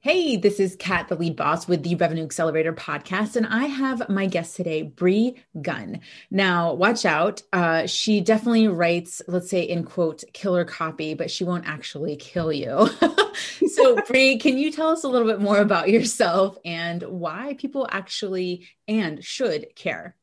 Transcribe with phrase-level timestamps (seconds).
[0.00, 4.08] Hey, this is Kat, the lead boss with the Revenue Accelerator podcast, and I have
[4.08, 6.00] my guest today, Bree Gunn.
[6.30, 7.42] Now, watch out.
[7.52, 12.52] Uh, she definitely writes, let's say, in quote, killer copy, but she won't actually kill
[12.52, 12.88] you.
[13.68, 17.88] so, Bree, can you tell us a little bit more about yourself and why people
[17.90, 20.14] actually and should care?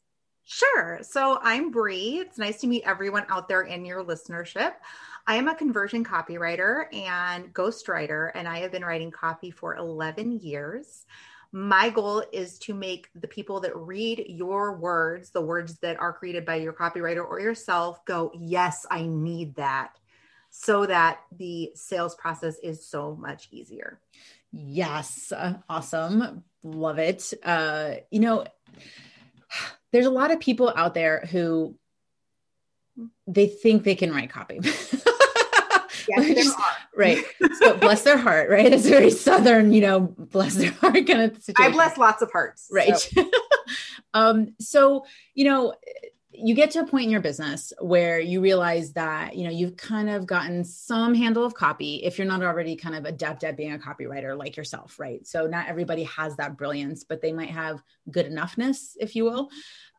[0.46, 1.00] Sure.
[1.02, 2.20] So, I'm Bree.
[2.20, 4.74] It's nice to meet everyone out there in your listenership.
[5.26, 10.40] I am a conversion copywriter and ghostwriter, and I have been writing copy for 11
[10.40, 11.05] years.
[11.54, 16.12] My goal is to make the people that read your words, the words that are
[16.12, 19.98] created by your copywriter or yourself, go, Yes, I need that,
[20.49, 23.99] so that the sales process is so much easier.
[24.52, 25.32] Yes.
[25.32, 26.44] Uh, awesome.
[26.63, 27.34] Love it.
[27.44, 28.46] Uh, you know,
[29.91, 31.77] there's a lot of people out there who
[33.26, 34.60] they think they can write copy.
[36.07, 36.53] Yes,
[36.95, 37.23] right.
[37.59, 38.71] So bless their heart, right?
[38.71, 41.71] It's very southern, you know, bless their heart kind of situation.
[41.71, 42.67] I bless lots of hearts.
[42.71, 42.98] Right.
[42.98, 43.29] So.
[44.13, 45.73] um, so, you know,
[46.35, 49.77] you get to a point in your business where you realize that, you know, you've
[49.77, 53.55] kind of gotten some handle of copy if you're not already kind of adept at
[53.55, 55.26] being a copywriter like yourself, right?
[55.27, 59.49] So not everybody has that brilliance, but they might have good enoughness, if you will.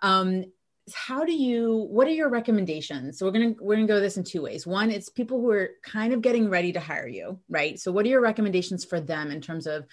[0.03, 0.47] Um,
[0.93, 3.19] how do you what are your recommendations?
[3.19, 4.67] So we're going to we're going to go this in two ways.
[4.67, 7.79] One it's people who are kind of getting ready to hire you right?
[7.79, 9.87] So what are your recommendations for them in terms of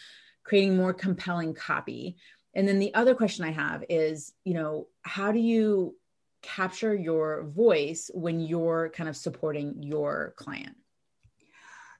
[0.43, 2.17] creating more compelling copy?
[2.53, 5.95] And then the other question i have is you know how do you
[6.41, 10.75] capture your voice when you're kind of supporting your client?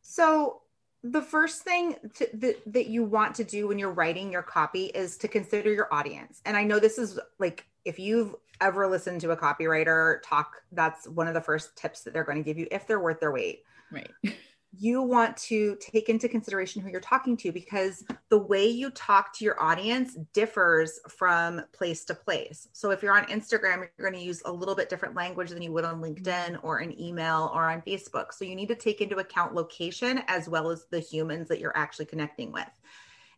[0.02, 0.62] So
[1.04, 4.86] the first thing to, that, that you want to do when you're writing your copy
[4.86, 6.42] is to consider your audience.
[6.46, 11.08] And i know this is like if you've ever listened to a copywriter talk, that's
[11.08, 13.32] one of the first tips that they're going to give you if they're worth their
[13.32, 13.64] weight.
[13.92, 14.12] Right.
[14.78, 19.38] You want to take into consideration who you're talking to because the way you talk
[19.38, 22.70] to your audience differs from place to place.
[22.72, 25.62] So if you're on Instagram, you're going to use a little bit different language than
[25.62, 28.32] you would on LinkedIn or an email or on Facebook.
[28.32, 31.76] So you need to take into account location as well as the humans that you're
[31.76, 32.70] actually connecting with.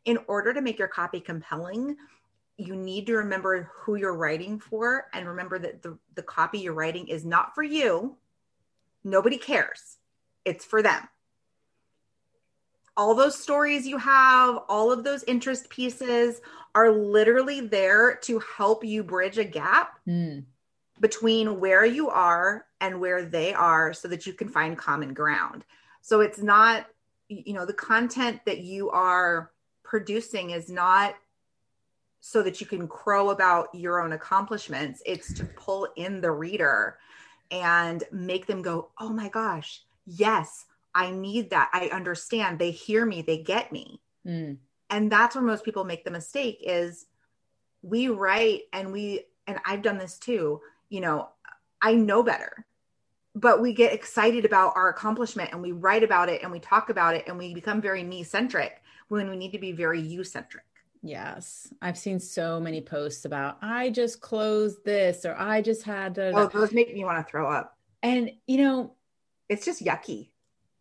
[0.06, 1.98] In order to make your copy compelling,
[2.58, 6.74] you need to remember who you're writing for and remember that the, the copy you're
[6.74, 8.16] writing is not for you.
[9.04, 9.98] Nobody cares.
[10.46, 11.08] It's for them.
[12.96, 16.42] All those stories you have, all of those interest pieces
[16.76, 20.44] are literally there to help you bridge a gap mm.
[21.00, 25.66] between where you are and where they are so that you can find common ground.
[26.02, 26.86] So it's not,
[27.30, 29.52] you know, the content that you are
[29.84, 31.16] producing is not
[32.26, 35.04] so that you can crow about your own accomplishments.
[35.06, 36.98] It's to pull in the reader
[37.52, 40.64] and make them go, oh my gosh, yes,
[40.96, 41.70] I need that.
[41.74, 42.60] I understand.
[42.60, 44.00] They hear me, they get me.
[44.26, 44.56] Mm.
[44.90, 47.08] And that's where most people make the mistake is
[47.82, 51.28] we write and we, and I've done this too, you know,
[51.82, 52.66] I know better
[53.36, 56.92] but we get excited about our accomplishment and we write about it and we talk
[56.92, 60.24] about it and we become very me centric when we need to be very you
[60.24, 60.64] centric.
[61.04, 61.72] Yes.
[61.82, 66.32] I've seen so many posts about I just closed this or I just had to
[66.34, 67.78] Oh, those make me want to throw up.
[68.02, 68.96] And you know,
[69.50, 70.30] it's just yucky.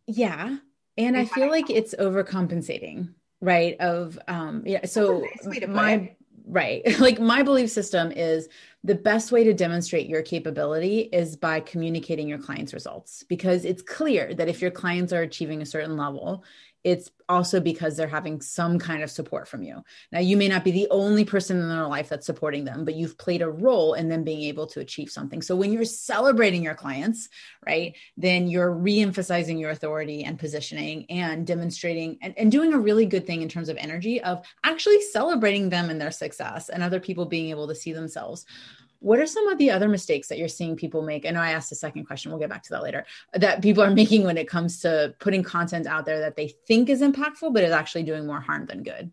[0.07, 0.57] Yeah.
[0.97, 3.75] And I feel like it's overcompensating, right?
[3.81, 6.81] Of um yeah, so nice my right.
[6.99, 8.47] like my belief system is
[8.85, 13.81] the best way to demonstrate your capability is by communicating your clients' results because it's
[13.81, 16.45] clear that if your clients are achieving a certain level,
[16.83, 19.81] it's also because they're having some kind of support from you.
[20.11, 22.95] Now, you may not be the only person in their life that's supporting them, but
[22.95, 25.41] you've played a role in them being able to achieve something.
[25.41, 27.29] So when you're celebrating your clients,
[27.65, 33.05] right, then you're re-emphasizing your authority and positioning and demonstrating and, and doing a really
[33.05, 36.99] good thing in terms of energy of actually celebrating them and their success and other
[36.99, 38.45] people being able to see themselves
[39.03, 41.25] what are some of the other mistakes that you're seeing people make?
[41.25, 42.31] I know I asked a second question.
[42.31, 43.05] We'll get back to that later.
[43.33, 46.89] That people are making when it comes to putting content out there that they think
[46.89, 49.11] is impactful, but is actually doing more harm than good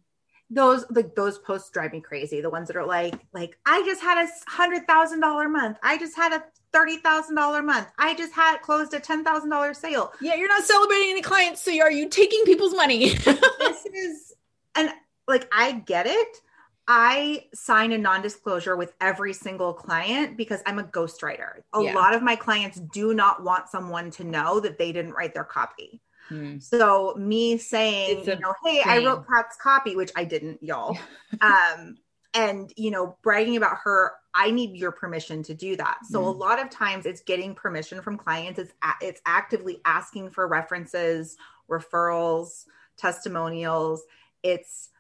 [0.51, 4.03] those like those posts drive me crazy the ones that are like like i just
[4.03, 6.43] had a hundred thousand dollar month i just had a
[6.73, 10.49] thirty thousand dollar month i just had closed a ten thousand dollar sale yeah you're
[10.49, 14.35] not celebrating any clients so are you taking people's money this is
[14.75, 14.91] and
[15.29, 16.41] like i get it
[16.89, 21.63] I sign a non disclosure with every single client because I'm a ghostwriter.
[21.73, 21.95] A yeah.
[21.95, 25.45] lot of my clients do not want someone to know that they didn't write their
[25.45, 26.01] copy.
[26.31, 26.63] Mm.
[26.63, 30.97] So me saying, you know, hey, I wrote Kat's copy, which I didn't, y'all.
[31.41, 31.97] um,
[32.35, 35.99] and you know, bragging about her, I need your permission to do that.
[36.09, 36.27] So mm.
[36.27, 38.59] a lot of times it's getting permission from clients.
[38.59, 41.37] It's it's actively asking for references,
[41.69, 42.65] referrals,
[42.97, 44.03] testimonials.
[44.43, 44.91] It's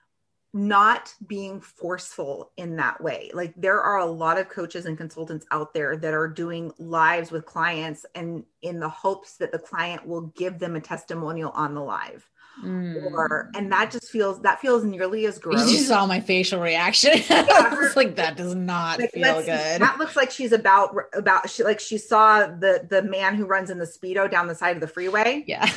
[0.52, 3.30] not being forceful in that way.
[3.32, 7.30] Like there are a lot of coaches and consultants out there that are doing lives
[7.30, 11.74] with clients and in the hopes that the client will give them a testimonial on
[11.74, 12.28] the live.
[12.64, 13.12] Mm.
[13.12, 15.70] Or and that just feels that feels nearly as gross.
[15.70, 17.12] You saw my facial reaction.
[17.30, 19.46] Yeah, I was like, that does not like, feel good.
[19.80, 23.70] That looks like she's about about she like she saw the the man who runs
[23.70, 25.44] in the speedo down the side of the freeway.
[25.46, 25.70] Yeah.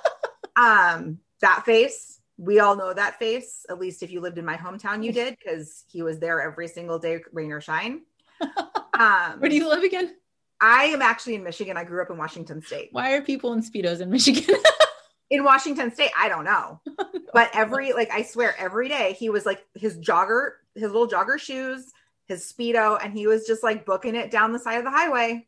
[0.56, 3.66] um, that face we all know that face.
[3.68, 6.68] At least if you lived in my hometown, you did because he was there every
[6.68, 8.02] single day, rain or shine.
[8.98, 10.12] Um, Where do you live again?
[10.60, 11.76] I am actually in Michigan.
[11.76, 12.88] I grew up in Washington State.
[12.90, 14.56] Why are people in Speedos in Michigan?
[15.30, 16.80] in Washington State, I don't know.
[17.32, 21.38] But every, like, I swear, every day he was like his jogger, his little jogger
[21.38, 21.92] shoes,
[22.26, 25.46] his Speedo, and he was just like booking it down the side of the highway.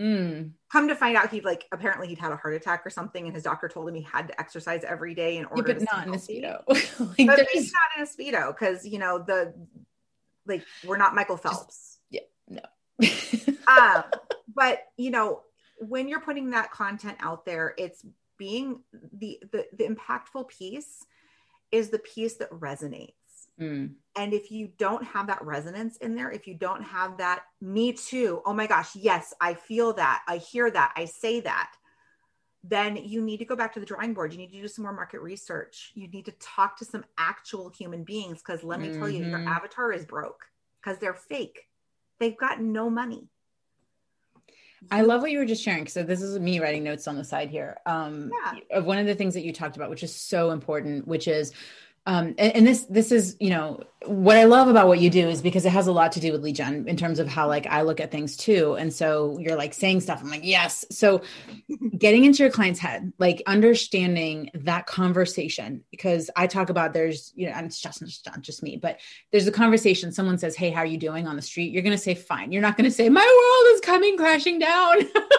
[0.00, 0.50] Mm.
[0.72, 3.34] Come to find out, he like apparently he'd had a heart attack or something, and
[3.34, 5.72] his doctor told him he had to exercise every day in order.
[5.72, 6.62] Yeah, but not in a speedo.
[6.66, 9.52] like, but maybe not in a speedo because you know the
[10.46, 11.98] like we're not Michael Phelps.
[12.10, 12.62] Just, yeah,
[12.98, 13.54] no.
[13.68, 14.04] um,
[14.54, 15.42] but you know
[15.78, 18.02] when you're putting that content out there, it's
[18.38, 18.80] being
[19.12, 21.04] the the, the impactful piece
[21.70, 23.12] is the piece that resonates
[23.60, 23.94] Mm.
[24.16, 27.92] And if you don't have that resonance in there, if you don't have that, me
[27.92, 31.72] too, oh my gosh, yes, I feel that, I hear that, I say that,
[32.64, 34.32] then you need to go back to the drawing board.
[34.32, 35.90] You need to do some more market research.
[35.94, 39.00] You need to talk to some actual human beings because let me mm-hmm.
[39.00, 39.48] tell you, your mm-hmm.
[39.48, 40.44] avatar is broke
[40.80, 41.66] because they're fake.
[42.20, 43.28] They've got no money.
[44.90, 45.86] I love what you were just sharing.
[45.86, 47.78] So this is me writing notes on the side here.
[47.86, 48.32] Um,
[48.70, 48.80] yeah.
[48.80, 51.52] One of the things that you talked about, which is so important, which is
[52.04, 55.28] um, and, and, this this is you know what I love about what you do
[55.28, 57.66] is because it has a lot to do with lead in terms of how like
[57.68, 58.74] I look at things too.
[58.74, 60.20] And so you're like saying stuff.
[60.20, 60.84] I'm like yes.
[60.90, 61.22] So
[61.96, 67.46] getting into your client's head, like understanding that conversation because I talk about there's you
[67.46, 68.98] know and it's just not just me, but
[69.30, 70.10] there's a conversation.
[70.10, 72.62] Someone says, "Hey, how are you doing on the street?" You're gonna say, "Fine." You're
[72.62, 74.96] not gonna say, "My world is coming crashing down."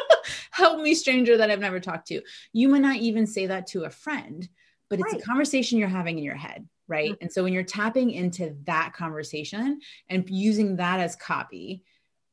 [0.51, 2.21] Help me, stranger that I've never talked to.
[2.53, 4.47] You might not even say that to a friend
[4.89, 5.21] but it's right.
[5.21, 7.11] a conversation you're having in your head right?
[7.11, 7.23] Mm-hmm.
[7.23, 11.81] and so when you're tapping into that conversation and using that as copy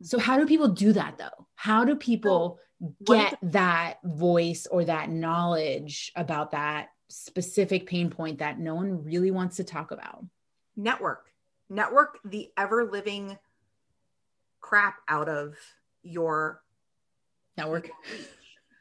[0.03, 1.47] so how do people do that though?
[1.55, 2.59] How do people
[3.05, 9.31] get that voice or that knowledge about that specific pain point that no one really
[9.31, 10.25] wants to talk about?
[10.77, 11.27] Network.
[11.69, 13.37] Network the ever living
[14.61, 15.55] crap out of
[16.03, 16.63] your
[17.57, 17.91] network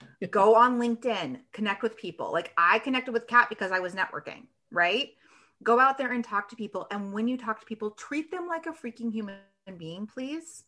[0.32, 2.32] go on LinkedIn, connect with people.
[2.32, 5.10] Like I connected with Kat because I was networking, right?
[5.64, 6.88] Go out there and talk to people.
[6.92, 9.38] And when you talk to people, treat them like a freaking human
[9.78, 10.64] being, please.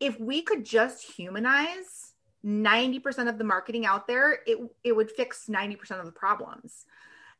[0.00, 2.12] If we could just humanize
[2.44, 6.84] 90% of the marketing out there, it, it would fix 90% of the problems.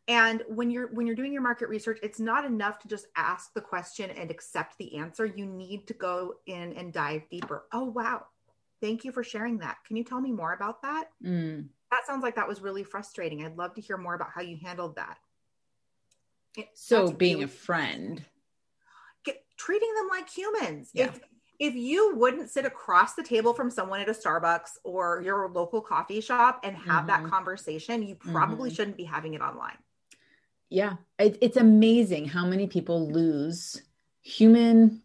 [0.08, 3.52] And when you're when you're doing your market research, it's not enough to just ask
[3.52, 5.26] the question and accept the answer.
[5.26, 7.66] You need to go in and dive deeper.
[7.72, 8.24] Oh wow,
[8.80, 9.76] Thank you for sharing that.
[9.86, 11.08] Can you tell me more about that?
[11.24, 11.68] Mm.
[11.90, 13.44] That sounds like that was really frustrating.
[13.44, 15.16] I'd love to hear more about how you handled that.
[16.56, 18.22] It, so being a friend,
[19.24, 20.90] get, treating them like humans.
[20.92, 21.06] Yeah.
[21.06, 21.20] If
[21.58, 25.80] if you wouldn't sit across the table from someone at a Starbucks or your local
[25.80, 27.24] coffee shop and have mm-hmm.
[27.24, 28.76] that conversation, you probably mm-hmm.
[28.76, 29.76] shouldn't be having it online.
[30.70, 33.82] Yeah, it, it's amazing how many people lose
[34.22, 35.02] human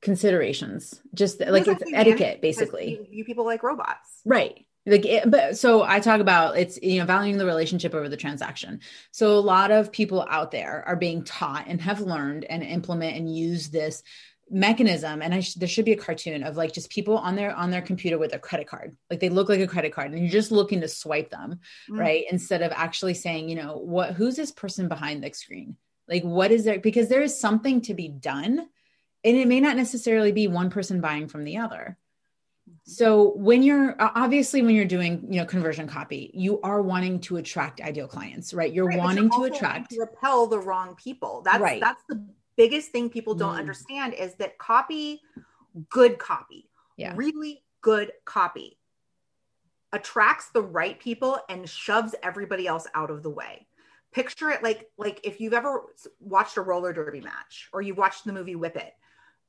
[0.00, 4.20] considerations just like it's etiquette basically you, you, people like robots.
[4.24, 4.66] Right.
[4.86, 8.16] Like it, but so i talk about it's you know valuing the relationship over the
[8.16, 8.80] transaction.
[9.10, 13.16] So a lot of people out there are being taught and have learned and implement
[13.16, 14.02] and use this
[14.50, 15.22] mechanism.
[15.22, 17.70] And I sh- there should be a cartoon of like just people on their on
[17.70, 18.96] their computer with a credit card.
[19.10, 21.98] Like they look like a credit card and you're just looking to swipe them mm.
[21.98, 22.24] right?
[22.30, 25.76] Instead of actually saying you know what who's this person behind the screen?
[26.08, 28.66] Like what is there because there is something to be done
[29.24, 31.98] and it may not necessarily be one person buying from the other.
[32.84, 37.36] So when you're obviously when you're doing you know conversion copy you are wanting to
[37.36, 38.72] attract ideal clients right?
[38.72, 41.42] You're right, wanting you're to attract to repel the wrong people.
[41.44, 41.80] That's right.
[41.80, 42.24] that's the
[42.56, 43.58] biggest thing people don't mm.
[43.58, 45.20] understand is that copy
[45.88, 47.14] good copy yeah.
[47.16, 48.78] really good copy
[49.92, 53.66] attracts the right people and shoves everybody else out of the way.
[54.12, 55.82] Picture it like like if you've ever
[56.18, 58.92] watched a roller derby match or you've watched the movie whip it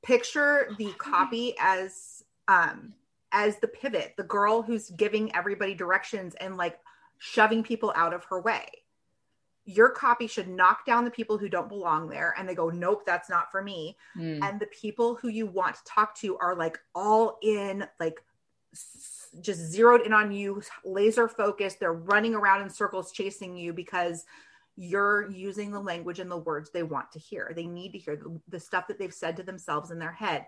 [0.04, 2.94] picture the copy as um
[3.32, 6.80] as the pivot the girl who's giving everybody directions and like
[7.20, 8.66] shoving people out of her way
[9.66, 13.04] your copy should knock down the people who don't belong there and they go nope
[13.06, 14.40] that's not for me mm.
[14.44, 18.24] and the people who you want to talk to are like all in like
[19.40, 21.80] just zeroed in on you, laser focused.
[21.80, 24.26] They're running around in circles chasing you because
[24.82, 27.54] you're using the language and the words they want to hear.
[27.56, 30.48] They need to hear the, the stuff that they've said to themselves in their head.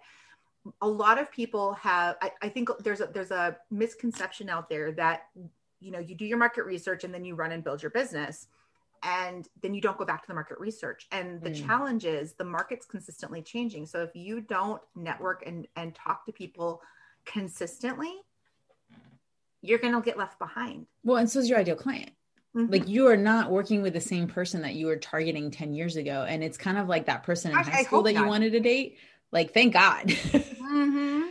[0.82, 4.92] A lot of people have, I, I think there's a, there's a misconception out there
[4.94, 5.26] that,
[5.80, 8.48] you know, you do your market research and then you run and build your business
[9.04, 11.68] and then you don't go back to the market research and the mm.
[11.68, 16.32] challenge is the market's consistently changing so if you don't network and and talk to
[16.32, 16.82] people
[17.26, 18.14] consistently
[19.62, 22.12] you're going to get left behind well and so is your ideal client
[22.56, 22.72] mm-hmm.
[22.72, 25.96] like you are not working with the same person that you were targeting 10 years
[25.96, 28.22] ago and it's kind of like that person in high school that not.
[28.22, 28.98] you wanted to date
[29.32, 31.22] like thank god mm-hmm.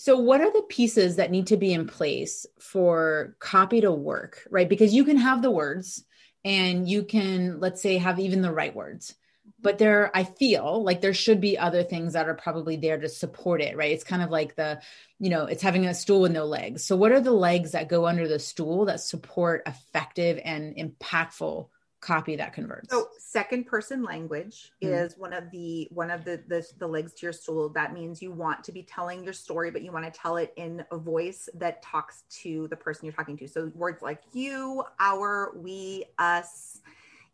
[0.00, 4.46] So, what are the pieces that need to be in place for copy to work,
[4.48, 4.68] right?
[4.68, 6.04] Because you can have the words,
[6.44, 9.14] and you can let's say have even the right words
[9.60, 13.08] but there i feel like there should be other things that are probably there to
[13.08, 13.92] support it right?
[13.92, 14.80] It's kind of like the
[15.18, 16.84] you know it's having a stool with no legs.
[16.84, 21.68] So what are the legs that go under the stool that support effective and impactful
[22.00, 22.90] copy that converts?
[22.90, 24.94] So second person language mm-hmm.
[24.94, 27.70] is one of the one of the, the the legs to your stool.
[27.70, 30.52] That means you want to be telling your story but you want to tell it
[30.56, 33.48] in a voice that talks to the person you're talking to.
[33.48, 36.80] So words like you our we us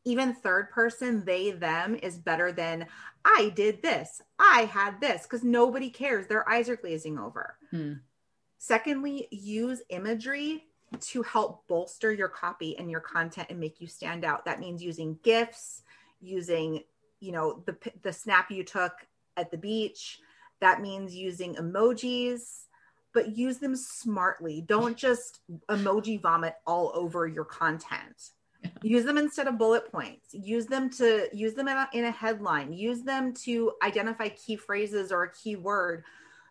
[0.04, 2.86] even third person they them is better than
[3.24, 7.98] i did this i had this because nobody cares their eyes are glazing over mm.
[8.58, 10.64] secondly use imagery
[11.00, 14.44] to help bolster your copy and your content and make you stand out.
[14.44, 15.82] That means using GIFs,
[16.20, 16.82] using,
[17.20, 18.92] you know, the the snap you took
[19.36, 20.20] at the beach.
[20.60, 22.66] That means using emojis,
[23.12, 24.60] but use them smartly.
[24.60, 28.30] Don't just emoji vomit all over your content.
[28.82, 30.32] Use them instead of bullet points.
[30.32, 32.72] Use them to use them in a, in a headline.
[32.72, 36.04] Use them to identify key phrases or a key word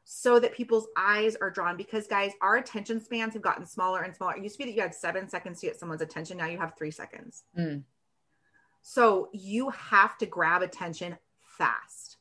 [0.06, 4.16] so that people's eyes are drawn because guys our attention spans have gotten smaller and
[4.16, 6.46] smaller it used to be that you had seven seconds to get someone's attention now
[6.46, 7.82] you have three seconds mm.
[8.82, 12.18] so you have to grab attention fast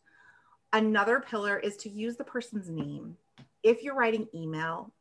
[0.73, 3.17] another pillar is to use the person's name
[3.65, 4.93] if you're writing email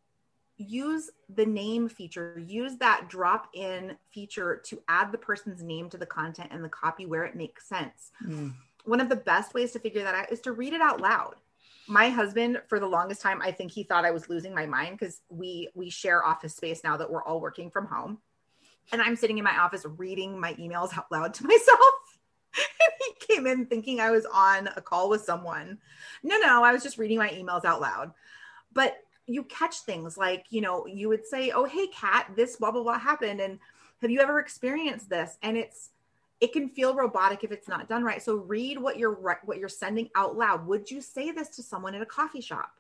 [0.62, 5.98] use the name feature use that drop in feature to add the person's name to
[5.98, 8.12] the content and the copy where it makes sense.
[8.26, 8.54] Mm.
[8.86, 11.36] one of the best ways to figure that out is to read it out loud.
[11.88, 14.98] My husband for the longest time i think he thought i was losing my mind
[14.98, 18.20] because we we share office space now that we're all working from home.
[18.92, 21.94] And i'm sitting in my office reading my emails out loud to myself.
[22.58, 25.80] And he came in thinking i was on a call with someone.
[26.24, 28.14] No no i was just reading my emails out loud.
[28.74, 28.98] But
[29.28, 32.84] you catch things like you know you would say oh hey Kat this blah blah
[32.84, 33.60] blah happened and
[34.02, 35.92] have you ever experienced this and it's
[36.42, 38.22] it can feel robotic if it's not done right.
[38.22, 39.14] So read what you're
[39.46, 40.66] what you're sending out loud.
[40.66, 42.72] Would you say this to someone at a coffee shop?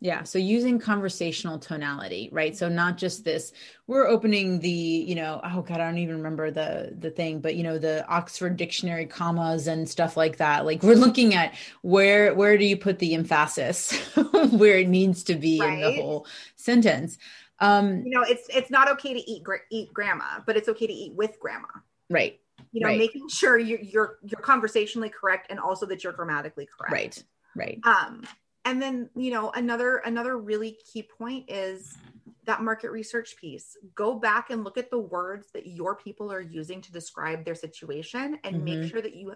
[0.00, 0.24] Yeah.
[0.24, 2.54] So using conversational tonality, right?
[2.54, 3.52] So not just this,
[3.86, 7.56] we're opening the, you know, oh God, I don't even remember the the thing, but
[7.56, 10.66] you know, the Oxford dictionary commas and stuff like that.
[10.66, 13.96] Like we're looking at where where do you put the emphasis
[14.50, 15.72] where it needs to be right.
[15.72, 16.26] in the whole
[16.56, 17.16] sentence.
[17.58, 20.92] Um, you know, it's it's not okay to eat eat grandma, but it's okay to
[20.92, 21.68] eat with grandma.
[22.10, 22.38] Right
[22.72, 22.98] you know right.
[22.98, 27.24] making sure you're, you're you're conversationally correct and also that you're grammatically correct right
[27.54, 28.22] right um
[28.66, 31.96] and then you know another another really key point is
[32.44, 36.40] that market research piece go back and look at the words that your people are
[36.40, 38.80] using to describe their situation and mm-hmm.
[38.80, 39.32] make sure that you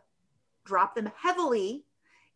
[0.67, 1.85] drop them heavily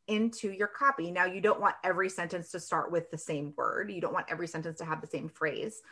[0.06, 3.90] into your copy now you don't want every sentence to start with the same word
[3.90, 5.82] you don't want every sentence to have the same phrase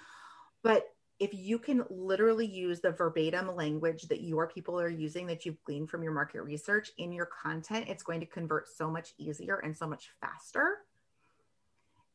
[0.63, 0.87] but
[1.23, 5.63] if you can literally use the verbatim language that your people are using that you've
[5.63, 9.59] gleaned from your market research in your content, it's going to convert so much easier
[9.59, 10.79] and so much faster.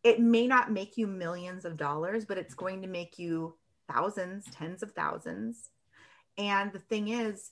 [0.08, 3.56] It may not make you millions of dollars, but it's going to make you
[3.92, 5.70] thousands, tens of thousands.
[6.38, 7.52] And the thing is,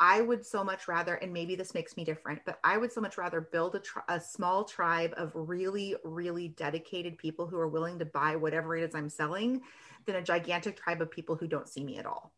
[0.00, 3.00] I would so much rather, and maybe this makes me different, but I would so
[3.00, 7.68] much rather build a, tri- a, small tribe of really, really dedicated people who are
[7.68, 9.60] willing to buy whatever it is I'm selling
[10.04, 12.32] than a gigantic tribe of people who don't see me at all.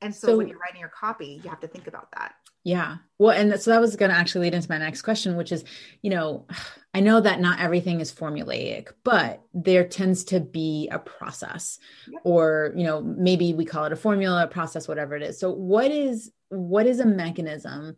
[0.00, 2.36] And so, so when you're writing your copy, you have to think about that.
[2.64, 2.96] Yeah.
[3.18, 5.64] Well, and so that was going to actually lead into my next question, which is,
[6.02, 6.46] you know,
[6.92, 11.78] I know that not everything is formulaic, but there tends to be a process
[12.10, 12.20] yep.
[12.24, 15.38] or, you know, maybe we call it a formula, a process, whatever it is.
[15.38, 17.94] So what is, what is a mechanism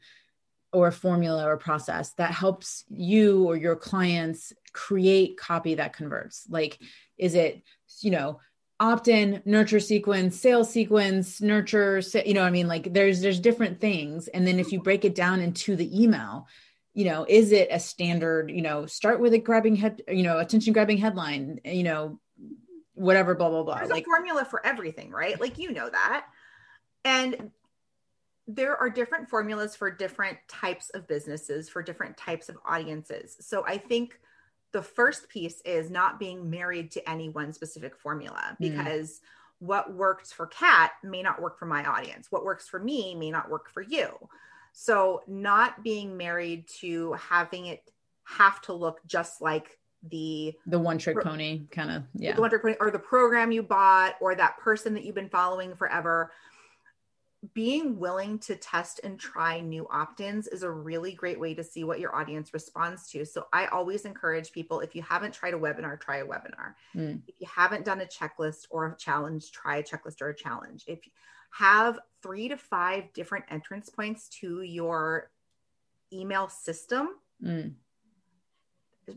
[0.74, 6.46] or a formula or process that helps you or your clients create copy that converts?
[6.50, 6.78] Like,
[7.16, 7.62] is it,
[8.02, 8.40] you know,
[8.82, 13.80] opt-in, nurture sequence, sales sequence, nurture, you know, what I mean, like there's there's different
[13.80, 14.28] things.
[14.28, 16.48] And then if you break it down into the email,
[16.94, 20.38] you know is it a standard you know start with a grabbing head you know
[20.38, 22.20] attention grabbing headline you know
[22.94, 23.78] whatever blah blah blah.
[23.78, 25.40] There's like a formula for everything right?
[25.40, 26.26] Like you know that.
[27.04, 27.50] And
[28.46, 33.36] there are different formulas for different types of businesses for different types of audiences.
[33.40, 34.18] So i think
[34.72, 38.68] the first piece is not being married to any one specific formula hmm.
[38.68, 39.20] because mm.
[39.60, 43.30] what works for kat may not work for my audience what works for me may
[43.30, 44.08] not work for you
[44.72, 47.82] so not being married to having it
[48.24, 49.78] have to look just like
[50.10, 52.98] the the one trick pro- pony kind of yeah the one trick pony or the
[52.98, 56.32] program you bought or that person that you've been following forever
[57.54, 61.82] being willing to test and try new opt-ins is a really great way to see
[61.82, 65.58] what your audience responds to so i always encourage people if you haven't tried a
[65.58, 67.20] webinar try a webinar mm.
[67.26, 70.84] if you haven't done a checklist or a challenge try a checklist or a challenge
[70.86, 71.12] if you
[71.52, 75.30] have three to five different entrance points to your
[76.12, 77.10] email system
[77.42, 77.72] mm.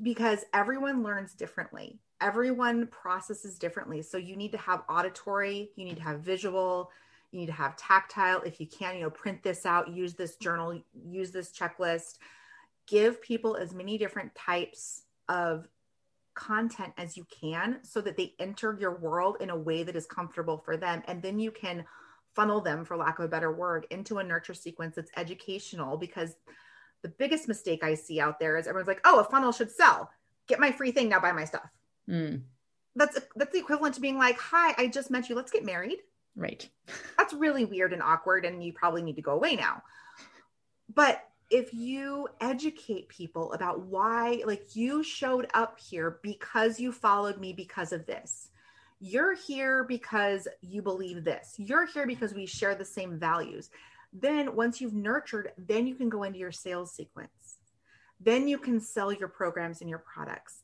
[0.04, 2.00] because everyone learns differently.
[2.22, 4.02] Everyone processes differently.
[4.02, 6.92] So you need to have auditory, you need to have visual,
[7.36, 8.42] you need to have tactile.
[8.42, 12.18] If you can, you know, print this out, use this journal, use this checklist.
[12.88, 15.68] Give people as many different types of
[16.34, 20.06] content as you can so that they enter your world in a way that is
[20.06, 21.04] comfortable for them.
[21.08, 21.86] And then you can
[22.36, 26.36] funnel them, for lack of a better word, into a nurture sequence that's educational because
[27.02, 30.10] the biggest mistake I see out there is everyone's like, oh, a funnel should sell.
[30.48, 31.70] Get my free thing now, buy my stuff.
[32.10, 32.44] Mm.
[32.96, 35.36] That's that's the equivalent to being like, hi, I just met you.
[35.36, 36.00] Let's get married.
[36.36, 36.68] Right.
[37.18, 39.84] That's really weird and awkward, and you probably need to go away now.
[40.94, 47.40] But if you educate people about why, like you showed up here because you followed
[47.40, 48.50] me because of this,
[49.00, 51.56] you're here because you believe this.
[51.58, 53.70] You're here because we share the same values.
[54.14, 57.58] Then, once you've nurtured, then you can go into your sales sequence.
[58.20, 60.62] Then you can sell your programs and your products.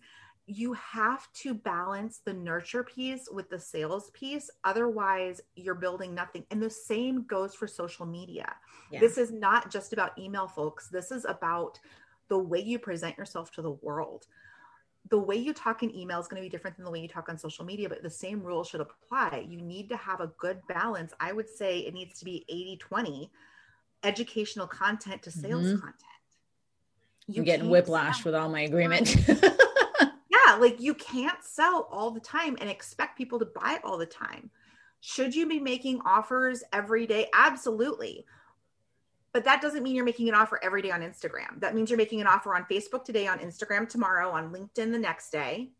[0.53, 4.49] You have to balance the nurture piece with the sales piece.
[4.63, 6.45] Otherwise, you're building nothing.
[6.51, 8.53] And the same goes for social media.
[8.91, 8.99] Yeah.
[8.99, 10.89] This is not just about email, folks.
[10.89, 11.79] This is about
[12.27, 14.27] the way you present yourself to the world
[15.09, 17.07] the way you talk in email is going to be different than the way you
[17.07, 19.45] talk on social media, but the same rule should apply.
[19.47, 21.13] You need to have a good balance.
[21.19, 23.31] I would say it needs to be 80 20
[24.03, 25.79] educational content to sales mm-hmm.
[25.79, 25.97] content.
[27.27, 29.15] You are getting whiplash with all my agreement.
[30.51, 34.05] yeah, like you can't sell all the time and expect people to buy all the
[34.05, 34.49] time.
[34.99, 37.27] Should you be making offers every day?
[37.33, 38.25] Absolutely.
[39.33, 41.59] But that doesn't mean you're making an offer every day on Instagram.
[41.59, 44.99] That means you're making an offer on Facebook today, on Instagram tomorrow, on LinkedIn the
[44.99, 45.71] next day.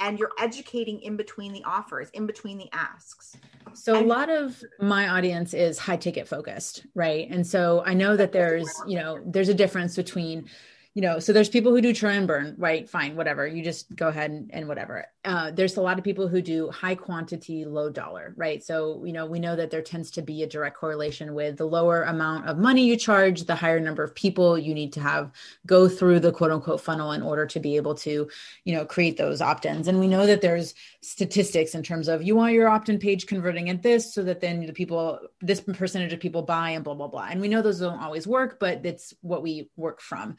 [0.00, 3.36] And you're educating in between the offers, in between the asks.
[3.74, 7.28] So, and- a lot of my audience is high ticket focused, right?
[7.30, 10.48] And so I know that there's, you know, there's a difference between
[10.94, 12.88] you know, so there's people who do churn and burn, right?
[12.88, 13.44] Fine, whatever.
[13.48, 15.06] You just go ahead and, and whatever.
[15.24, 18.62] Uh, there's a lot of people who do high quantity, low dollar, right?
[18.62, 21.64] So, you know, we know that there tends to be a direct correlation with the
[21.64, 25.32] lower amount of money you charge, the higher number of people you need to have
[25.66, 28.28] go through the quote unquote funnel in order to be able to,
[28.64, 29.88] you know, create those opt ins.
[29.88, 33.26] And we know that there's statistics in terms of you want your opt in page
[33.26, 36.94] converting at this so that then the people, this percentage of people buy and blah,
[36.94, 37.26] blah, blah.
[37.28, 40.36] And we know those don't always work, but it's what we work from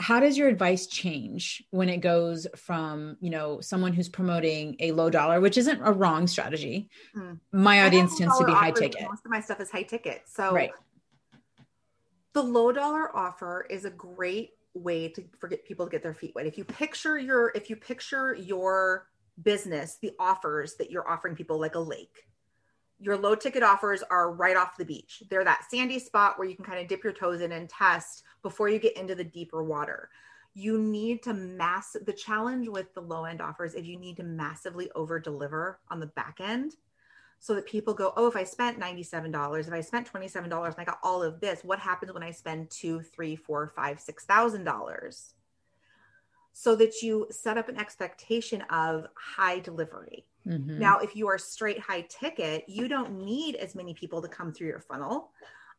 [0.00, 4.92] how does your advice change when it goes from you know someone who's promoting a
[4.92, 6.88] low dollar which isn't a wrong strategy?
[7.14, 7.38] Mm.
[7.52, 9.02] my audience tends to be high ticket.
[9.02, 10.22] most of my stuff is high ticket.
[10.26, 10.72] So right.
[12.32, 16.32] the low dollar offer is a great way to forget people to get their feet
[16.34, 16.46] wet.
[16.46, 19.06] If you picture your if you picture your
[19.42, 22.24] business the offers that you're offering people like a lake
[23.00, 25.22] your low ticket offers are right off the beach.
[25.30, 28.24] They're that sandy spot where you can kind of dip your toes in and test
[28.42, 30.10] before you get into the deeper water.
[30.52, 34.22] You need to mass the challenge with the low end offers is you need to
[34.22, 36.74] massively over deliver on the back end
[37.38, 40.84] so that people go, oh, if I spent $97, if I spent $27 and I
[40.84, 44.64] got all of this, what happens when I spend two, three, four, five, six thousand
[44.64, 45.32] dollars?
[46.52, 50.78] So that you set up an expectation of high delivery Mm-hmm.
[50.78, 54.52] Now, if you are straight high ticket, you don't need as many people to come
[54.52, 55.30] through your funnel.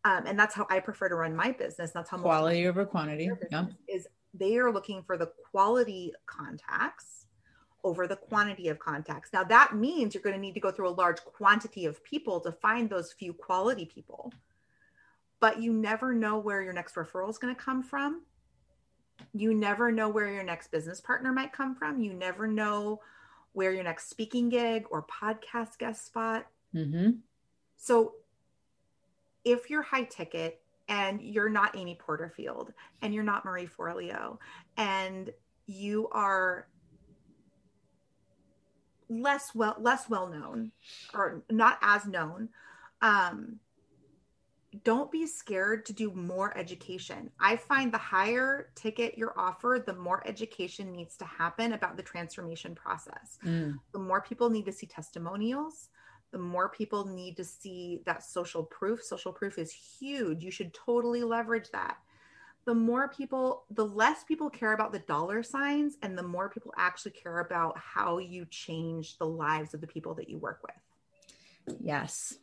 [0.04, 1.92] Um, and that's how I prefer to run my business.
[1.92, 3.66] That's how much quality over quantity yeah.
[3.88, 7.26] is they are looking for the quality contacts
[7.84, 9.32] over the quantity of contacts.
[9.34, 12.40] Now that means you're going to need to go through a large quantity of people
[12.42, 14.32] to find those few quality people.
[15.40, 18.22] But you never know where your next referral is going to come from.
[19.34, 22.00] You never know where your next business partner might come from.
[22.00, 23.00] You never know
[23.54, 26.48] where your next speaking gig or podcast guest spot.
[26.76, 27.12] Mm-hmm.
[27.78, 28.14] So
[29.44, 30.62] if you're high ticket,
[30.92, 34.38] and you're not Amy Porterfield and you're not Marie Forleo
[34.76, 35.32] and
[35.66, 36.68] you are
[39.10, 40.72] less well less well known
[41.14, 42.50] or not as known
[43.02, 43.58] um
[44.84, 47.30] don't be scared to do more education.
[47.40, 52.04] I find the higher ticket your offer, the more education needs to happen about the
[52.04, 53.38] transformation process.
[53.46, 53.80] Mm.
[53.92, 55.90] The more people need to see testimonials,
[56.32, 59.04] the more people need to see that social proof.
[59.04, 60.44] Social proof is huge.
[60.44, 61.98] You should totally leverage that.
[62.66, 66.74] The more people, the less people care about the dollar signs, and the more people
[66.78, 70.76] actually care about how you change the lives of the people that you work with.
[71.80, 72.38] Yes.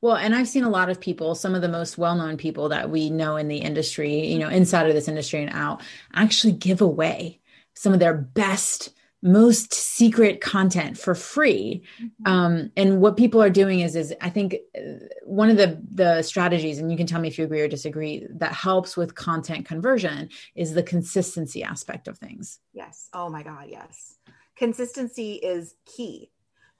[0.00, 2.68] Well, and I've seen a lot of people, some of the most well known people
[2.70, 5.82] that we know in the industry, you know, inside of this industry and out,
[6.14, 7.40] actually give away
[7.74, 11.82] some of their best most secret content for free.
[12.00, 12.32] Mm-hmm.
[12.32, 16.22] um, and what people are doing is is i think uh, one of the the
[16.22, 19.66] strategies and you can tell me if you agree or disagree that helps with content
[19.66, 22.60] conversion is the consistency aspect of things.
[22.72, 23.08] Yes.
[23.12, 24.18] Oh my god yes.
[24.56, 26.30] Consistency is key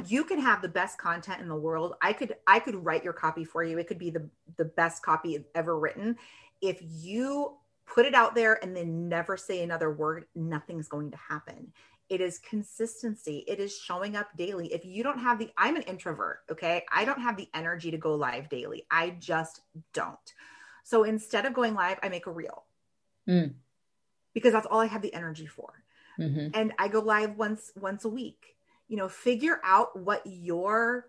[0.06, 1.94] you can have the best content in the world.
[2.00, 3.78] I could i could write your copy for you.
[3.78, 6.16] It could be the the best copy ever written.
[6.60, 7.56] If you
[7.86, 11.72] put it out there and then never say another word nothing's going to happen.
[12.08, 13.44] It is consistency.
[13.46, 14.72] It is showing up daily.
[14.72, 16.84] If you don't have the i'm an introvert okay?
[16.92, 18.86] I don't have the energy to go live daily.
[18.90, 20.18] I just don't.
[20.84, 22.64] So instead of going live i make a reel.
[23.28, 23.52] Mm.
[24.32, 25.82] because that's all i have the energy for.
[26.18, 26.48] Mm-hmm.
[26.54, 28.57] and i go live once once a week
[28.88, 31.06] you know figure out what your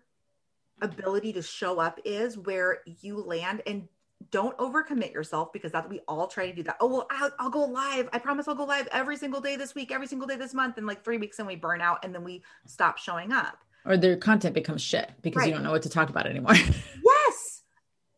[0.82, 3.88] ability to show up is where you land and
[4.30, 6.76] don't overcommit yourself because that's we all try to do that.
[6.80, 8.08] Oh well, I'll, I'll, go live.
[8.12, 10.78] I promise I'll go live every single day this week, every single day this month,
[10.78, 13.58] and like three weeks and we burn out and then we stop showing up.
[13.84, 15.48] Or their content becomes shit because right.
[15.48, 16.54] you don't know what to talk about anymore.
[17.04, 17.62] yes.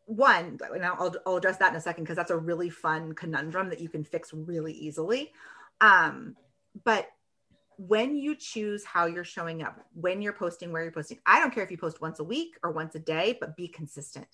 [0.07, 3.69] One, and I'll, I'll address that in a second because that's a really fun conundrum
[3.71, 5.31] that you can fix really easily.
[5.81, 6.37] Um,
[6.85, 7.09] but
[7.79, 11.53] when you choose how you're showing up, when you're posting, where you're posting, I don't
[11.53, 14.29] care if you post once a week or once a day, but be consistent.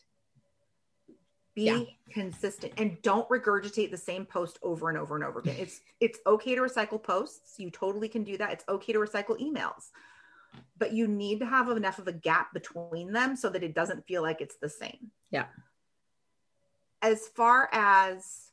[1.54, 1.82] Be yeah.
[2.12, 5.56] consistent and don't regurgitate the same post over and over and over again.
[5.58, 7.58] It's it's okay to recycle posts.
[7.58, 8.52] You totally can do that.
[8.52, 9.90] It's okay to recycle emails
[10.78, 14.06] but you need to have enough of a gap between them so that it doesn't
[14.06, 15.10] feel like it's the same.
[15.30, 15.46] Yeah.
[17.02, 18.50] As far as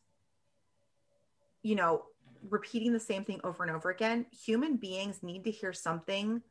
[1.63, 2.03] you know
[2.49, 6.41] repeating the same thing over and over again human beings need to hear something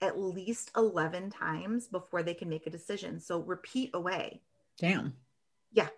[0.00, 3.18] at least 11 times before they can make a decision.
[3.20, 4.42] So repeat away.
[4.78, 5.14] Damn.
[5.72, 5.88] Yeah.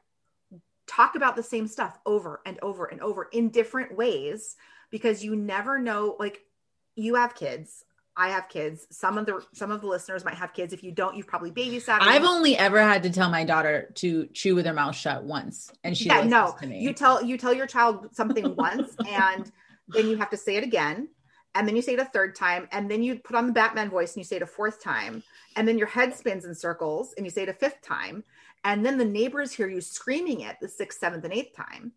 [0.87, 4.57] Talk about the same stuff over and over and over in different ways
[4.91, 6.41] because you never know like
[6.95, 7.85] you have kids
[8.19, 8.89] I have kids.
[8.91, 10.73] Some of the some of the listeners might have kids.
[10.73, 11.99] If you don't, you've probably babysat.
[12.01, 15.71] I've only ever had to tell my daughter to chew with her mouth shut once,
[15.85, 16.57] and she yeah no.
[16.61, 19.51] You tell you tell your child something once, and
[19.87, 21.09] then you have to say it again,
[21.55, 23.89] and then you say it a third time, and then you put on the Batman
[23.89, 25.23] voice and you say it a fourth time,
[25.55, 28.25] and then your head spins in circles and you say it a fifth time,
[28.65, 31.93] and then the neighbors hear you screaming it the sixth, seventh, and eighth time.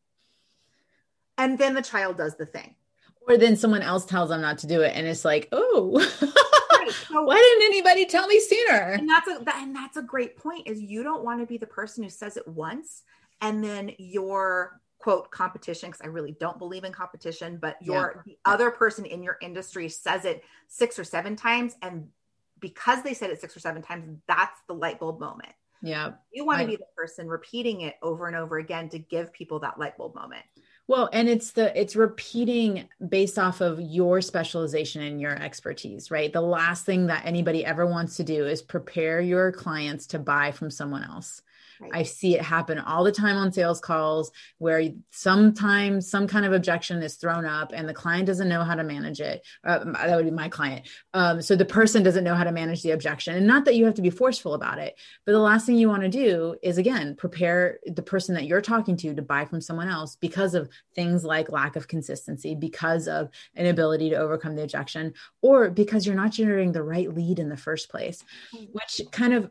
[1.40, 2.76] And then the child does the thing.
[3.28, 4.94] Or then someone else tells them not to do it.
[4.96, 6.00] And it's like, oh,
[6.82, 6.92] right.
[7.08, 8.94] so, why didn't anybody tell me sooner?
[8.94, 11.58] And that's a that, and that's a great point is you don't want to be
[11.58, 13.04] the person who says it once
[13.40, 18.34] and then your quote competition because I really don't believe in competition, but your yeah.
[18.34, 22.08] the other person in your industry says it six or seven times and
[22.60, 25.52] because they said it six or seven times, that's the light bulb moment.
[25.82, 26.12] Yeah.
[26.32, 29.60] You want to be the person repeating it over and over again to give people
[29.60, 30.46] that light bulb moment.
[30.92, 36.34] Well, and it's the it's repeating based off of your specialization and your expertise, right?
[36.34, 40.52] The last thing that anybody ever wants to do is prepare your clients to buy
[40.52, 41.44] from someone else.
[41.82, 41.92] Right.
[41.94, 46.54] I see it happen all the time on sales calls where sometimes some kind of
[46.54, 49.46] objection is thrown up and the client doesn't know how to manage it.
[49.64, 50.88] Uh, that would be my client.
[51.16, 53.36] Um, so the person doesn't know how to manage the objection.
[53.36, 55.90] And not that you have to be forceful about it, but the last thing you
[55.90, 59.60] want to do is, again, prepare the person that you're talking to to buy from
[59.60, 64.56] someone else because of things like lack of consistency, because of an ability to overcome
[64.56, 68.66] the objection, or because you're not generating the right lead in the first place, hmm.
[68.72, 69.50] which kind of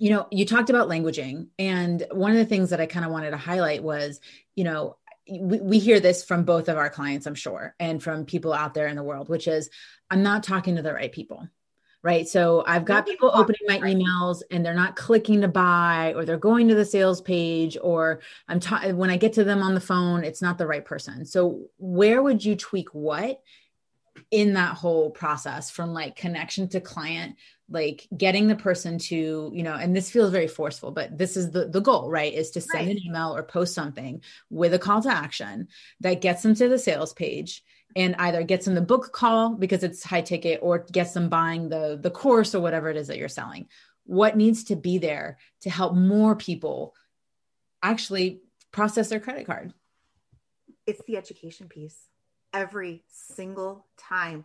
[0.00, 3.12] you know, you talked about languaging, and one of the things that I kind of
[3.12, 4.18] wanted to highlight was,
[4.56, 4.96] you know,
[5.30, 8.72] we, we hear this from both of our clients, I'm sure, and from people out
[8.72, 9.68] there in the world, which is,
[10.10, 11.46] I'm not talking to the right people
[12.02, 12.26] right?
[12.26, 16.38] So I've got people opening my emails and they're not clicking to buy or they're
[16.38, 19.82] going to the sales page or I'm ta- when I get to them on the
[19.82, 21.26] phone, it's not the right person.
[21.26, 23.42] So where would you tweak what
[24.30, 27.36] in that whole process from like connection to client
[27.70, 31.52] like getting the person to you know and this feels very forceful but this is
[31.52, 32.96] the the goal right is to send right.
[32.96, 35.68] an email or post something with a call to action
[36.00, 37.62] that gets them to the sales page
[37.96, 41.68] and either gets them the book call because it's high ticket or gets them buying
[41.68, 43.68] the the course or whatever it is that you're selling.
[44.04, 46.94] What needs to be there to help more people
[47.82, 48.40] actually
[48.72, 49.72] process their credit card?
[50.86, 51.98] It's the education piece.
[52.52, 54.44] Every single time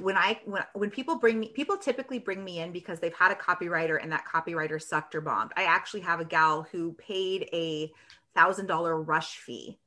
[0.00, 3.32] when I when when people bring me people typically bring me in because they've had
[3.32, 5.52] a copywriter and that copywriter sucked or bombed.
[5.56, 7.92] I actually have a gal who paid a
[8.34, 9.78] thousand dollar rush fee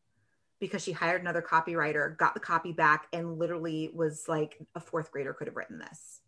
[0.59, 5.11] because she hired another copywriter, got the copy back, and literally was like a fourth
[5.11, 6.19] grader could have written this.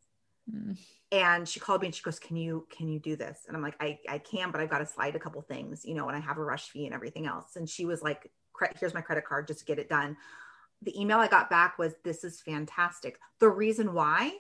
[0.50, 0.78] Mm.
[1.12, 3.64] And she called me and she goes, "Can you can you do this?" And I'm
[3.64, 6.16] like, "I I can, but I've got to slide a couple things, you know, and
[6.16, 8.32] I have a rush fee and everything else." And she was like,
[8.80, 10.18] "Here's my credit card, just to get it done."
[10.82, 13.20] The email I got back was, This is fantastic.
[13.40, 14.34] The reason why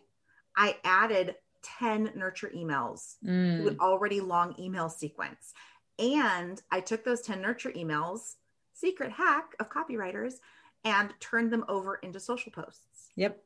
[0.55, 1.35] I added
[1.79, 3.57] 10 nurture emails mm.
[3.57, 5.53] to an already long email sequence.
[5.99, 8.35] And I took those 10 nurture emails,
[8.73, 10.35] secret hack of copywriters,
[10.83, 13.09] and turned them over into social posts.
[13.15, 13.41] Yep.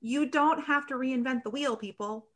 [0.00, 2.26] You don't have to reinvent the wheel, people.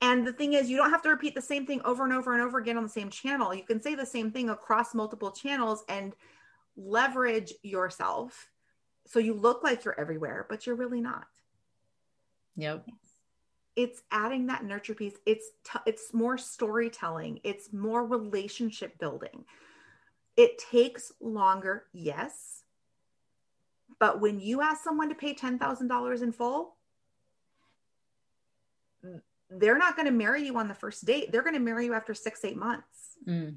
[0.00, 2.32] And the thing is, you don't have to repeat the same thing over and over
[2.32, 3.54] and over again on the same channel.
[3.54, 6.14] You can say the same thing across multiple channels and
[6.76, 8.50] leverage yourself
[9.06, 11.26] so you look like you're everywhere, but you're really not.
[12.56, 12.86] Yep.
[13.76, 15.16] It's adding that nurture piece.
[15.26, 17.40] It's t- it's more storytelling.
[17.42, 19.44] It's more relationship building.
[20.36, 22.62] It takes longer, yes.
[23.98, 26.76] But when you ask someone to pay $10,000 in full,
[29.50, 31.30] they're not going to marry you on the first date.
[31.30, 33.16] They're going to marry you after six, eight months.
[33.26, 33.56] Mm.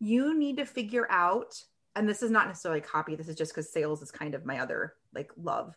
[0.00, 1.54] You need to figure out
[1.96, 4.58] and this is not necessarily copy this is just because sales is kind of my
[4.60, 5.74] other like love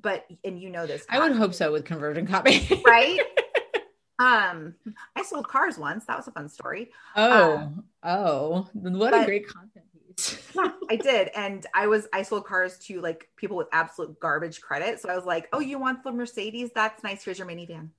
[0.00, 2.68] but and you know this i would hope so with conversion copy.
[2.84, 3.20] Right?
[4.20, 4.74] Um
[5.14, 6.90] i sold cars once that was a fun story.
[7.14, 10.42] Oh um, oh what but, a great content piece.
[10.56, 14.60] Yeah i did and i was i sold cars to like people with absolute garbage
[14.60, 16.70] credit so i was like oh you want the mercedes?
[16.74, 17.90] That's nice here's your minivan.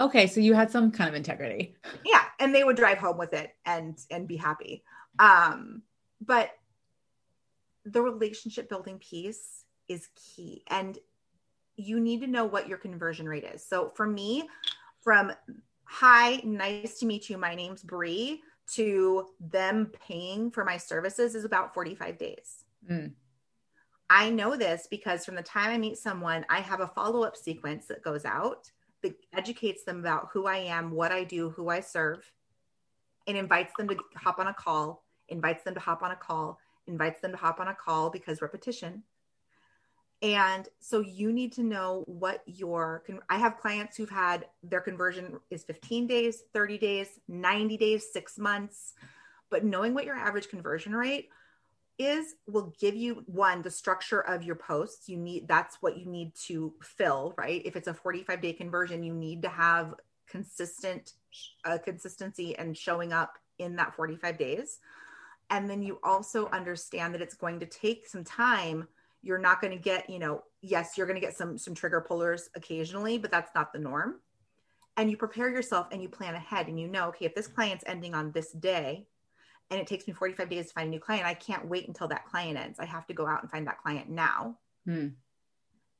[0.00, 1.76] Okay so you had some kind of integrity.
[2.04, 4.82] Yeah and they would drive home with it and and be happy.
[5.20, 5.82] Um
[6.26, 6.50] but
[7.84, 10.98] the relationship building piece is key and
[11.76, 14.48] you need to know what your conversion rate is so for me
[15.02, 15.32] from
[15.84, 18.40] hi nice to meet you my name's Bree
[18.72, 23.12] to them paying for my services is about 45 days mm.
[24.08, 27.86] i know this because from the time i meet someone i have a follow-up sequence
[27.86, 28.70] that goes out
[29.02, 32.32] that educates them about who i am what i do who i serve
[33.26, 36.58] and invites them to hop on a call invites them to hop on a call,
[36.86, 39.02] invites them to hop on a call because repetition.
[40.22, 45.38] And so you need to know what your I have clients who've had their conversion
[45.50, 48.94] is 15 days, 30 days, 90 days, 6 months.
[49.50, 51.28] But knowing what your average conversion rate
[51.98, 56.06] is will give you one the structure of your posts you need that's what you
[56.06, 59.94] need to fill right if it's a 45 day conversion you need to have
[60.28, 61.12] consistent
[61.64, 64.80] uh, consistency and showing up in that 45 days
[65.50, 68.88] and then you also understand that it's going to take some time.
[69.22, 72.00] You're not going to get you know yes you're going to get some some trigger
[72.00, 74.20] pullers occasionally but that's not the norm.
[74.96, 77.84] And you prepare yourself and you plan ahead and you know okay if this client's
[77.86, 79.06] ending on this day
[79.70, 82.08] and it takes me 45 days to find a new client i can't wait until
[82.08, 82.78] that client ends.
[82.78, 85.08] I have to go out and find that client now hmm.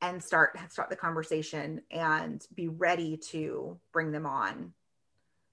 [0.02, 4.72] and start start the conversation and be ready to bring them on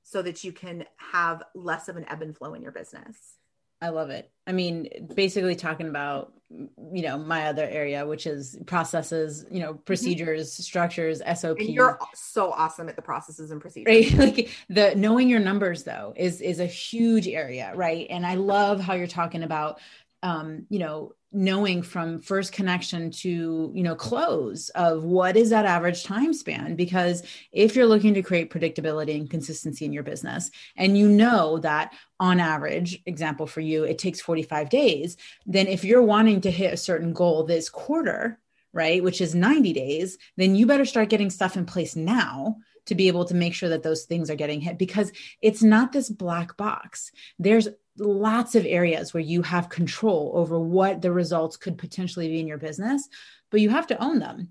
[0.03, 3.37] so that you can have less of an ebb and flow in your business
[3.81, 4.29] I love it.
[4.45, 9.73] I mean, basically talking about, you know, my other area, which is processes, you know,
[9.73, 9.83] mm-hmm.
[9.83, 10.61] procedures, mm-hmm.
[10.61, 11.59] structures, SOP.
[11.59, 14.13] And you're so awesome at the processes and procedures.
[14.13, 14.35] Right?
[14.37, 18.07] like the knowing your numbers though is is a huge area, right?
[18.09, 19.79] And I love how you're talking about
[20.23, 25.65] um, you know, knowing from first connection to you know close of what is that
[25.65, 26.75] average time span?
[26.75, 31.57] Because if you're looking to create predictability and consistency in your business and you know
[31.59, 36.51] that on average example for you it takes 45 days then if you're wanting to
[36.51, 38.39] hit a certain goal this quarter
[38.73, 42.95] right which is 90 days then you better start getting stuff in place now to
[42.95, 46.09] be able to make sure that those things are getting hit because it's not this
[46.09, 47.11] black box.
[47.37, 47.67] There's
[47.97, 52.47] lots of areas where you have control over what the results could potentially be in
[52.47, 53.07] your business,
[53.49, 54.49] but you have to own them.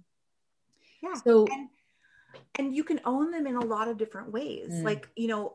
[1.03, 1.15] Yeah.
[1.15, 1.69] So and,
[2.57, 4.71] and you can own them in a lot of different ways.
[4.71, 4.85] Mm.
[4.85, 5.55] Like, you know,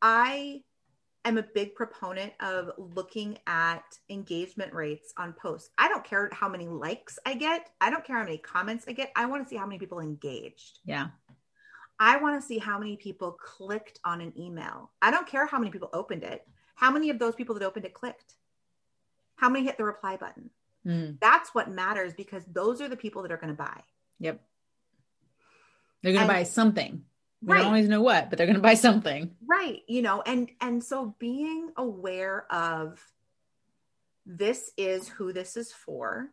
[0.00, 0.62] I
[1.24, 5.70] am a big proponent of looking at engagement rates on posts.
[5.76, 7.68] I don't care how many likes I get.
[7.80, 9.12] I don't care how many comments I get.
[9.14, 10.78] I want to see how many people engaged.
[10.84, 11.08] Yeah.
[11.98, 14.90] I want to see how many people clicked on an email.
[15.02, 16.48] I don't care how many people opened it.
[16.80, 18.36] How many of those people that opened it clicked?
[19.36, 20.48] How many hit the reply button?
[20.86, 21.20] Mm.
[21.20, 23.82] That's what matters because those are the people that are going to buy.
[24.18, 24.40] Yep.
[26.02, 27.04] They're going to buy something.
[27.42, 27.58] We right.
[27.58, 29.30] don't always know what, but they're going to buy something.
[29.46, 29.82] Right.
[29.88, 32.98] You know, and and so being aware of
[34.24, 36.30] this is who this is for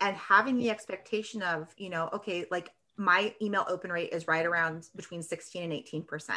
[0.00, 4.46] and having the expectation of, you know, okay, like my email open rate is right
[4.46, 5.72] around between 16 and
[6.06, 6.30] 18%,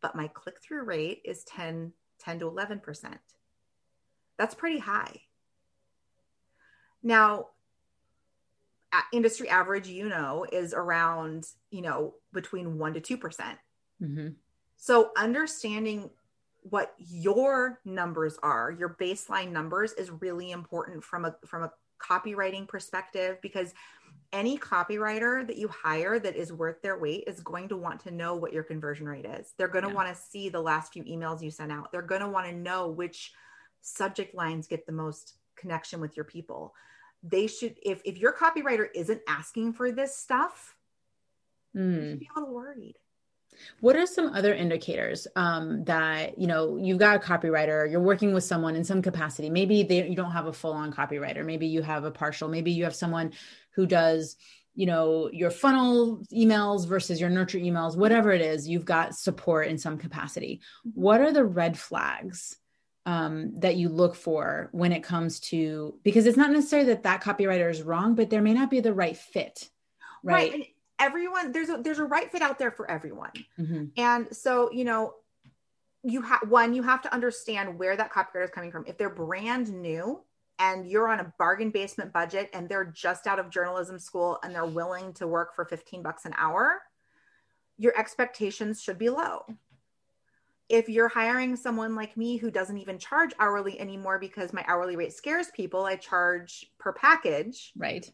[0.00, 1.92] but my click through rate is 10,
[2.24, 3.18] 10 to 11%.
[4.38, 5.22] That's pretty high.
[7.02, 7.48] Now,
[9.12, 13.20] industry average, you know, is around, you know, between 1% to 2%.
[13.20, 13.58] percent
[14.02, 14.28] mm hmm
[14.76, 16.10] So understanding
[16.62, 22.66] what your numbers are, your baseline numbers is really important from a from a copywriting
[22.66, 23.72] perspective because
[24.34, 28.10] any copywriter that you hire that is worth their weight is going to want to
[28.10, 29.54] know what your conversion rate is.
[29.56, 29.94] They're going to yeah.
[29.94, 31.92] want to see the last few emails you sent out.
[31.92, 33.32] They're going to want to know which
[33.80, 36.74] subject lines get the most connection with your people.
[37.22, 40.74] They should, if, if your copywriter isn't asking for this stuff,
[41.74, 41.94] mm.
[41.94, 42.96] you should be a little worried.
[43.80, 48.34] What are some other indicators um, that you know you've got a copywriter, you're working
[48.34, 49.48] with someone in some capacity?
[49.48, 52.82] Maybe they, you don't have a full-on copywriter, maybe you have a partial, maybe you
[52.82, 53.32] have someone
[53.74, 54.36] who does
[54.74, 59.68] you know your funnel emails versus your nurture emails whatever it is you've got support
[59.68, 61.00] in some capacity mm-hmm.
[61.00, 62.56] what are the red flags
[63.06, 67.22] um, that you look for when it comes to because it's not necessarily that that
[67.22, 69.68] copywriter is wrong but there may not be the right fit
[70.22, 70.66] right, right.
[70.98, 73.84] everyone there's a there's a right fit out there for everyone mm-hmm.
[73.96, 75.12] and so you know
[76.02, 79.10] you have one you have to understand where that copywriter is coming from if they're
[79.10, 80.22] brand new
[80.58, 84.54] and you're on a bargain basement budget and they're just out of journalism school and
[84.54, 86.80] they're willing to work for 15 bucks an hour,
[87.76, 89.44] your expectations should be low.
[90.68, 94.96] If you're hiring someone like me who doesn't even charge hourly anymore because my hourly
[94.96, 97.72] rate scares people, I charge per package.
[97.76, 98.10] Right.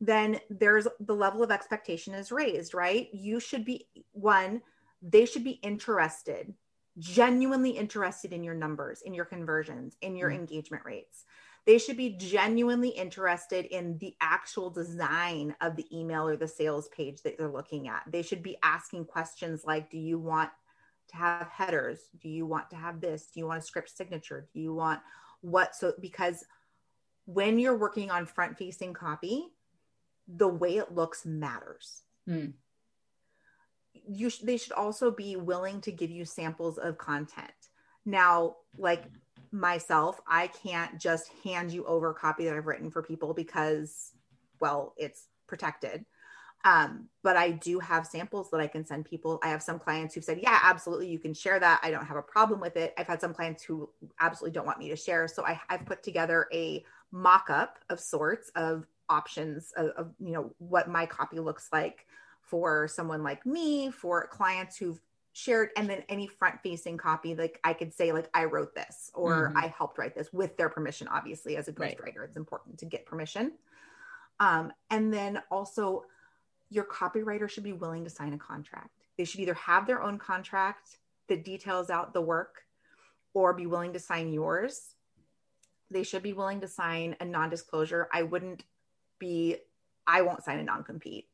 [0.00, 3.08] Then there's the level of expectation is raised, right?
[3.12, 4.60] You should be one,
[5.02, 6.52] they should be interested,
[6.98, 10.40] genuinely interested in your numbers, in your conversions, in your mm-hmm.
[10.40, 11.24] engagement rates
[11.66, 16.88] they should be genuinely interested in the actual design of the email or the sales
[16.88, 18.02] page that they're looking at.
[18.06, 20.50] They should be asking questions like Do you want
[21.08, 22.00] to have headers?
[22.20, 23.28] Do you want to have this?
[23.32, 24.48] Do you want a script signature?
[24.52, 25.00] Do you want
[25.42, 25.74] what?
[25.74, 26.44] So, because
[27.26, 29.48] when you're working on front facing copy,
[30.26, 32.02] the way it looks matters.
[32.26, 32.46] Hmm.
[33.92, 37.50] You sh- they should also be willing to give you samples of content.
[38.06, 39.04] Now, like
[39.52, 44.12] myself, I can't just hand you over a copy that I've written for people because,
[44.60, 46.04] well, it's protected.
[46.64, 49.40] Um, but I do have samples that I can send people.
[49.42, 51.80] I have some clients who've said, Yeah, absolutely, you can share that.
[51.82, 52.92] I don't have a problem with it.
[52.98, 53.88] I've had some clients who
[54.20, 55.26] absolutely don't want me to share.
[55.26, 60.32] So I, have put together a mock up of sorts of options of, of, you
[60.32, 62.06] know, what my copy looks like
[62.42, 65.00] for someone like me, for clients who've
[65.32, 69.12] shared and then any front facing copy like i could say like i wrote this
[69.14, 69.58] or mm-hmm.
[69.58, 72.28] i helped write this with their permission obviously as a ghostwriter right.
[72.28, 73.52] it's important to get permission.
[74.40, 76.04] Um, and then also
[76.70, 78.88] your copywriter should be willing to sign a contract.
[79.18, 80.96] They should either have their own contract
[81.28, 82.62] that details out the work
[83.34, 84.94] or be willing to sign yours.
[85.90, 88.08] They should be willing to sign a non-disclosure.
[88.12, 88.64] I wouldn't
[89.18, 89.56] be
[90.06, 91.28] i won't sign a non-compete.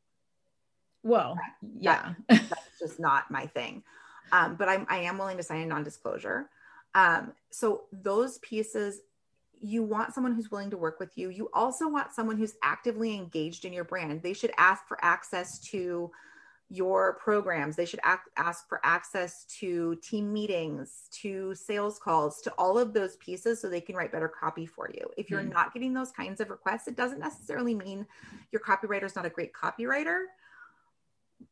[1.03, 1.37] Well,
[1.79, 3.83] yeah, that, just not my thing.
[4.31, 6.49] Um, but I'm, I am willing to sign a non-disclosure.
[6.95, 8.99] Um, so those pieces,
[9.59, 11.29] you want someone who's willing to work with you.
[11.29, 14.21] You also want someone who's actively engaged in your brand.
[14.21, 16.11] They should ask for access to
[16.69, 17.77] your programs.
[17.77, 22.93] They should ask, ask for access to team meetings, to sales calls, to all of
[22.93, 25.09] those pieces so they can write better copy for you.
[25.15, 25.53] If you're mm.
[25.53, 28.05] not getting those kinds of requests, it doesn't necessarily mean
[28.51, 30.25] your copywriter is not a great copywriter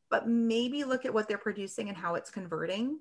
[0.10, 3.00] but maybe look at what they're producing and how it's converting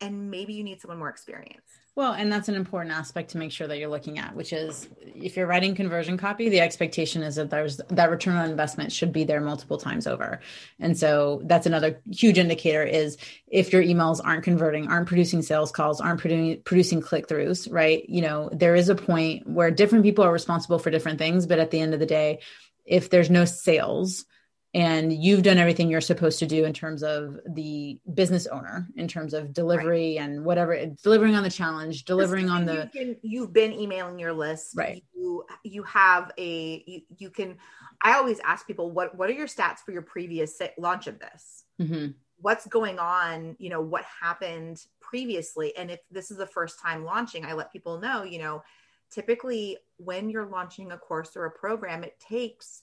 [0.00, 1.60] and maybe you need someone more experienced.
[1.94, 4.88] Well, and that's an important aspect to make sure that you're looking at, which is
[5.00, 9.12] if you're writing conversion copy, the expectation is that there's that return on investment should
[9.12, 10.40] be there multiple times over.
[10.78, 13.18] And so that's another huge indicator is
[13.48, 18.08] if your emails aren't converting, aren't producing sales calls, aren't producing producing click-throughs, right?
[18.08, 21.58] You know, there is a point where different people are responsible for different things, but
[21.58, 22.40] at the end of the day,
[22.86, 24.24] if there's no sales,
[24.72, 29.08] and you've done everything you're supposed to do in terms of the business owner in
[29.08, 30.24] terms of delivery right.
[30.24, 32.88] and whatever delivering on the challenge delivering on the
[33.22, 37.56] you have been emailing your list right you you have a you, you can
[38.02, 41.64] i always ask people what what are your stats for your previous launch of this
[41.80, 42.12] Mm-hmm.
[42.36, 43.56] What's going on?
[43.58, 45.76] You know, what happened previously?
[45.76, 48.62] And if this is the first time launching, I let people know, you know,
[49.10, 52.82] typically when you're launching a course or a program, it takes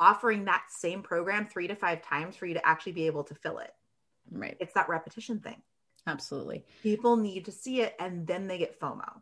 [0.00, 3.34] offering that same program three to five times for you to actually be able to
[3.34, 3.72] fill it.
[4.30, 4.56] Right.
[4.60, 5.62] It's that repetition thing.
[6.06, 6.64] Absolutely.
[6.82, 9.20] People need to see it and then they get FOMO.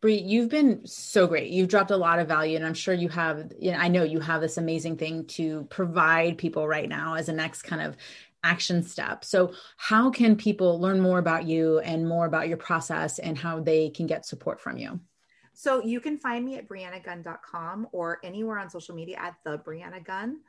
[0.00, 1.50] Brie, you've been so great.
[1.50, 3.50] You've dropped a lot of value, and I'm sure you have.
[3.58, 7.30] You know, I know you have this amazing thing to provide people right now as
[7.30, 7.96] a next kind of
[8.42, 9.24] action step.
[9.24, 13.60] So, how can people learn more about you and more about your process and how
[13.60, 15.00] they can get support from you?
[15.54, 20.04] So, you can find me at briannagunn.com or anywhere on social media at the Brianna
[20.04, 20.40] Gunn.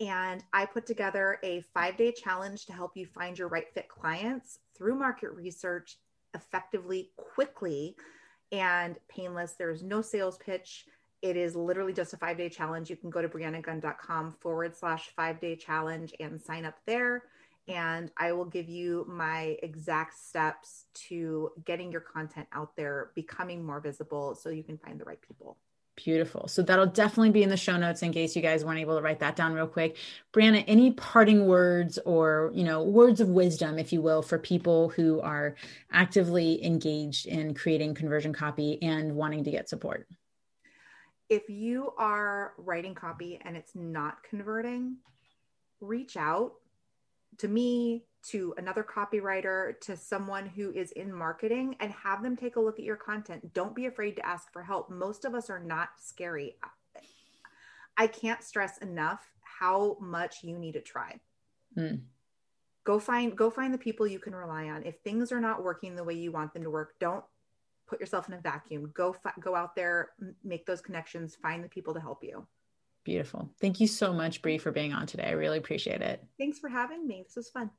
[0.00, 3.88] And I put together a five day challenge to help you find your right fit
[3.88, 5.98] clients through market research
[6.34, 7.96] effectively, quickly
[8.52, 9.52] and painless.
[9.52, 10.86] There's no sales pitch.
[11.22, 12.88] It is literally just a five day challenge.
[12.88, 17.24] You can go to briannagunn.com forward slash five day challenge and sign up there.
[17.68, 23.64] And I will give you my exact steps to getting your content out there, becoming
[23.64, 25.56] more visible so you can find the right people.
[25.96, 26.48] Beautiful.
[26.48, 29.02] So that'll definitely be in the show notes in case you guys weren't able to
[29.02, 29.98] write that down real quick.
[30.32, 34.88] Brianna, any parting words or, you know, words of wisdom, if you will, for people
[34.88, 35.56] who are
[35.92, 40.08] actively engaged in creating conversion copy and wanting to get support?
[41.28, 44.96] If you are writing copy and it's not converting,
[45.80, 46.54] reach out
[47.40, 52.56] to me, to another copywriter, to someone who is in marketing and have them take
[52.56, 53.54] a look at your content.
[53.54, 54.90] Don't be afraid to ask for help.
[54.90, 56.56] Most of us are not scary.
[57.96, 61.18] I can't stress enough how much you need to try.
[61.76, 62.02] Mm.
[62.84, 64.84] Go find go find the people you can rely on.
[64.84, 67.24] If things are not working the way you want them to work, don't
[67.86, 68.90] put yourself in a vacuum.
[68.94, 70.10] Go go out there,
[70.44, 72.46] make those connections, find the people to help you.
[73.04, 73.50] Beautiful.
[73.60, 75.24] Thank you so much, Brie, for being on today.
[75.24, 76.22] I really appreciate it.
[76.38, 77.22] Thanks for having me.
[77.26, 77.70] This was fun.